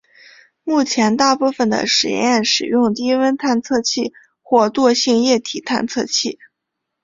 [0.63, 6.39] 目前大部分的实验使用低温探测器或惰性液体探测器。